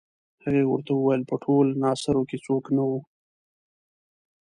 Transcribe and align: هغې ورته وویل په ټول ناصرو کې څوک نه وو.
هغې 0.43 0.63
ورته 0.67 0.91
وویل 0.95 1.21
په 1.29 1.35
ټول 1.43 1.67
ناصرو 1.83 2.23
کې 2.29 2.37
څوک 2.45 2.63
نه 2.75 2.83
وو. 2.89 2.99